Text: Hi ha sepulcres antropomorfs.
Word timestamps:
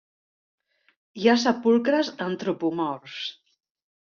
Hi 1.23 1.29
ha 1.29 1.35
sepulcres 1.43 2.09
antropomorfs. 2.29 3.21